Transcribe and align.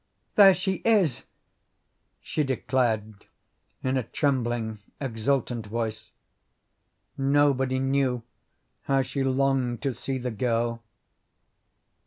"There 0.33 0.55
she 0.55 0.77
is!" 0.83 1.25
she 2.23 2.43
declared 2.43 3.25
in 3.83 3.97
a 3.97 4.03
trembling, 4.03 4.79
exultant 4.99 5.67
voice. 5.67 6.09
Nobody 7.19 7.77
knew 7.77 8.23
how 8.85 9.03
she 9.03 9.23
longed 9.23 9.83
to 9.83 9.93
see 9.93 10.17
the 10.17 10.31
girl. 10.31 10.81